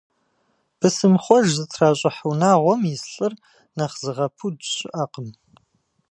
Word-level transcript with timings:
Бысымхъуэж 0.79 1.47
зытращӏыхь 1.57 2.21
унагъуэм 2.29 2.81
ис 2.93 3.03
лӏыр 3.13 3.33
нэхъ 3.77 3.95
зыгъэпуд 4.03 4.57
щыӏэкъым. 4.73 5.29